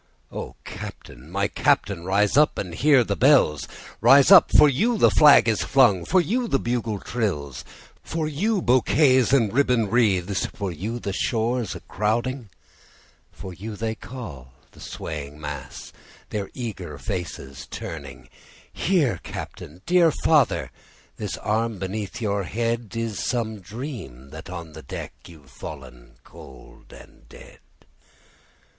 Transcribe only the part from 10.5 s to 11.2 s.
you the